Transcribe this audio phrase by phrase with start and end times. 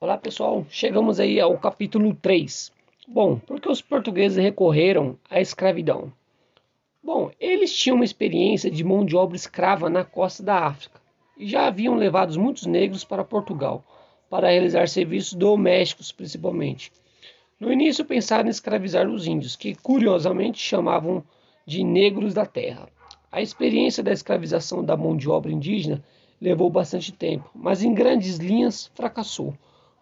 [0.00, 2.72] Olá pessoal, chegamos aí ao capítulo 3.
[3.06, 6.12] Bom, por que os portugueses recorreram à escravidão?
[7.02, 11.00] Bom, eles tinham uma experiência de mão de obra escrava na costa da África
[11.38, 13.84] e já haviam levado muitos negros para Portugal
[14.28, 16.92] para realizar serviços domésticos principalmente.
[17.58, 21.24] No início pensaram em escravizar os índios, que curiosamente chamavam
[21.64, 22.88] de negros da terra.
[23.30, 26.04] A experiência da escravização da mão de obra indígena
[26.40, 29.54] levou bastante tempo, mas em grandes linhas fracassou.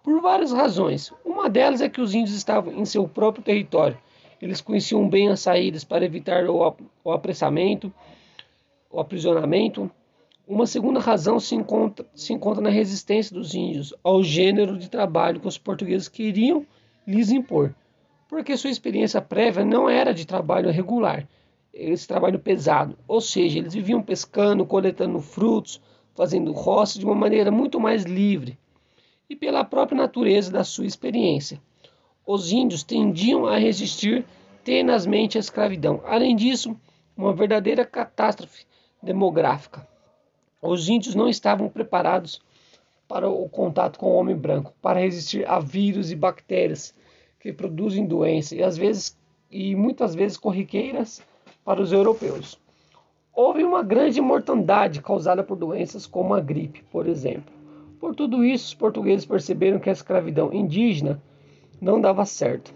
[0.02, 1.12] Por várias razões.
[1.24, 3.96] Uma delas é que os índios estavam em seu próprio território.
[4.40, 7.92] Eles conheciam bem as saídas para evitar o, apressamento,
[8.90, 9.88] o aprisionamento.
[10.46, 15.38] Uma segunda razão se encontra, se encontra na resistência dos índios ao gênero de trabalho
[15.38, 16.66] que os portugueses queriam
[17.06, 17.72] lhes impor,
[18.28, 21.28] porque sua experiência prévia não era de trabalho regular,
[21.72, 25.80] esse trabalho pesado, ou seja, eles viviam pescando, coletando frutos,
[26.14, 28.58] fazendo roça de uma maneira muito mais livre
[29.32, 31.58] e pela própria natureza da sua experiência.
[32.26, 34.26] Os índios tendiam a resistir
[34.62, 36.02] tenazmente à escravidão.
[36.04, 36.76] Além disso,
[37.16, 38.66] uma verdadeira catástrofe
[39.02, 39.88] demográfica.
[40.60, 42.42] Os índios não estavam preparados
[43.08, 46.94] para o contato com o homem branco, para resistir a vírus e bactérias
[47.40, 49.16] que produzem doenças e às vezes
[49.50, 51.22] e muitas vezes corriqueiras
[51.64, 52.58] para os europeus.
[53.32, 57.61] Houve uma grande mortandade causada por doenças como a gripe, por exemplo.
[58.02, 61.22] Por tudo isso, os portugueses perceberam que a escravidão indígena
[61.80, 62.74] não dava certo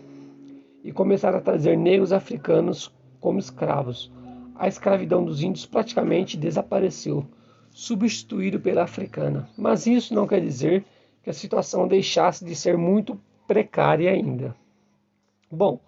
[0.85, 4.09] e começaram a trazer negros africanos como escravos.
[4.55, 7.27] A escravidão dos índios praticamente desapareceu,
[7.73, 9.51] substituído pela africana.
[9.59, 10.85] Mas isso não quer dizer
[11.25, 14.55] que a situação deixasse de ser muito precária ainda.
[15.51, 15.81] Bom,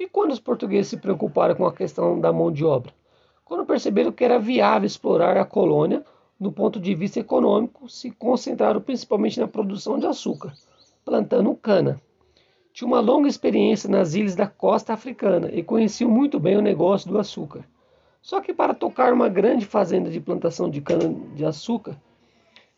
[0.00, 2.90] e quando os portugueses se preocuparam com a questão da mão de obra?
[3.48, 6.04] quando perceberam que era viável explorar a colônia
[6.38, 10.52] do ponto de vista econômico, se concentraram principalmente na produção de açúcar,
[11.04, 12.00] plantando cana.
[12.72, 17.10] Tinha uma longa experiência nas ilhas da costa africana e conheciam muito bem o negócio
[17.10, 17.64] do açúcar.
[18.22, 22.00] Só que para tocar uma grande fazenda de plantação de cana-de-açúcar,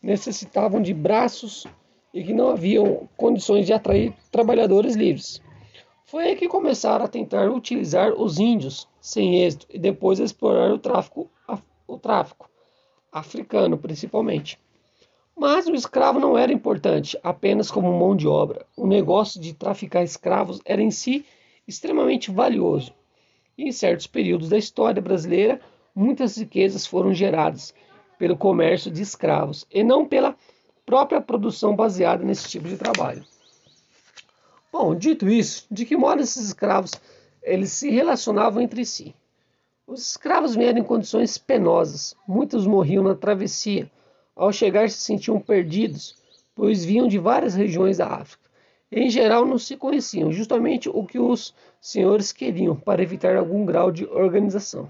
[0.01, 1.67] necessitavam de braços
[2.11, 5.39] e que não haviam condições de atrair trabalhadores livres.
[6.05, 10.79] Foi aí que começaram a tentar utilizar os índios, sem êxito, e depois explorar o
[10.79, 11.29] tráfico,
[11.87, 12.50] o tráfico
[13.11, 14.57] africano principalmente.
[15.35, 18.65] Mas o escravo não era importante apenas como mão de obra.
[18.77, 21.25] O negócio de traficar escravos era em si
[21.67, 22.93] extremamente valioso.
[23.57, 25.59] E em certos períodos da história brasileira,
[25.95, 27.73] muitas riquezas foram geradas
[28.17, 30.35] pelo comércio de escravos e não pela
[30.85, 33.25] própria produção baseada nesse tipo de trabalho.
[34.71, 36.91] Bom, dito isso, de que modo esses escravos
[37.41, 39.15] eles se relacionavam entre si?
[39.91, 42.15] Os escravos vieram em condições penosas.
[42.25, 43.91] Muitos morriam na travessia.
[44.33, 46.15] Ao chegar se sentiam perdidos,
[46.55, 48.49] pois vinham de várias regiões da África.
[48.89, 53.91] Em geral não se conheciam, justamente o que os senhores queriam para evitar algum grau
[53.91, 54.89] de organização.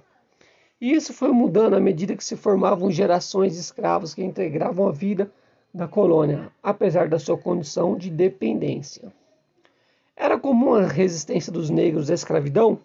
[0.80, 4.92] E isso foi mudando à medida que se formavam gerações de escravos que integravam a
[4.92, 5.32] vida
[5.74, 9.12] da colônia, apesar da sua condição de dependência.
[10.16, 12.80] Era comum a resistência dos negros à escravidão?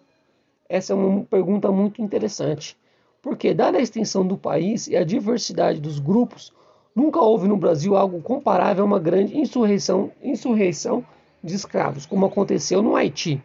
[0.69, 2.77] Essa é uma pergunta muito interessante,
[3.21, 6.51] porque, dada a extensão do país e a diversidade dos grupos,
[6.93, 11.05] nunca houve no Brasil algo comparável a uma grande insurreição, insurreição
[11.41, 13.41] de escravos, como aconteceu no Haiti,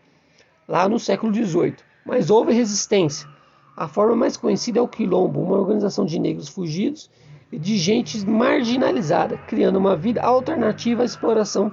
[0.66, 1.76] lá no século XVIII.
[2.04, 3.28] Mas houve resistência.
[3.76, 7.08] A forma mais conhecida é o Quilombo, uma organização de negros fugidos
[7.52, 11.70] e de gente marginalizada, criando uma vida alternativa à exploração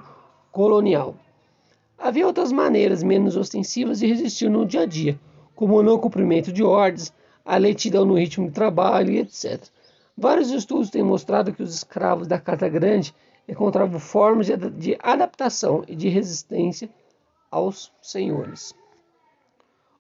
[0.51, 1.15] colonial.
[1.97, 5.19] Havia outras maneiras menos ostensivas de resistir no dia a dia,
[5.59, 9.61] como o não cumprimento de ordens, a lentidão no ritmo de trabalho e etc.
[10.17, 13.13] Vários estudos têm mostrado que os escravos da Casa Grande
[13.45, 16.89] encontravam formas de adaptação e de resistência
[17.51, 18.73] aos senhores.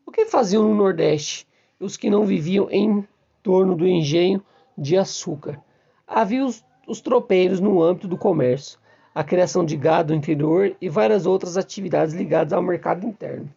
[0.05, 1.45] O que faziam no Nordeste
[1.77, 3.05] os que não viviam em
[3.43, 4.41] torno do engenho
[4.77, 5.61] de açúcar?
[6.07, 8.79] Havia os, os tropeiros no âmbito do comércio,
[9.13, 13.53] a criação de gado interior e várias outras atividades ligadas ao mercado interno.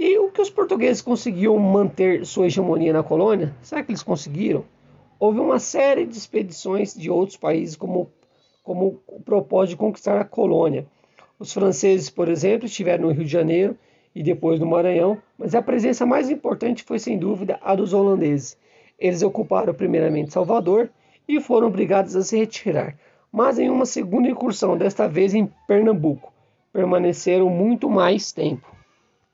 [0.00, 3.52] E o que os portugueses conseguiam manter sua hegemonia na colônia?
[3.60, 4.64] Será que eles conseguiram?
[5.18, 8.08] Houve uma série de expedições de outros países como,
[8.62, 10.86] como o propósito de conquistar a colônia.
[11.36, 13.76] Os franceses, por exemplo, estiveram no Rio de Janeiro
[14.14, 18.56] e depois no Maranhão, mas a presença mais importante foi sem dúvida a dos holandeses.
[19.00, 20.90] Eles ocuparam primeiramente Salvador
[21.26, 22.96] e foram obrigados a se retirar,
[23.32, 26.32] mas em uma segunda incursão, desta vez em Pernambuco,
[26.72, 28.77] permaneceram muito mais tempo.